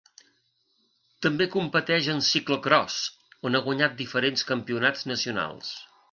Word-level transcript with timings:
També 1.25 1.47
competeix 1.55 2.07
en 2.13 2.23
ciclocròs, 2.29 2.95
on 3.49 3.59
ha 3.59 3.61
guanyat 3.67 3.93
diferents 3.99 4.47
campionats 4.53 5.05
nacionals. 5.13 5.71